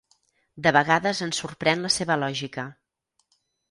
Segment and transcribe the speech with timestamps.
[0.67, 2.69] De vegades ens sorprèn la seva lògica.